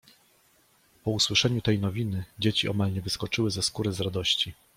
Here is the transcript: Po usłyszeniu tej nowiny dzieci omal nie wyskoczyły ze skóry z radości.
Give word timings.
Po 1.03 1.11
usłyszeniu 1.11 1.61
tej 1.61 1.79
nowiny 1.79 2.25
dzieci 2.39 2.69
omal 2.69 2.93
nie 2.93 3.01
wyskoczyły 3.01 3.51
ze 3.51 3.61
skóry 3.61 3.91
z 3.91 4.01
radości. 4.01 4.53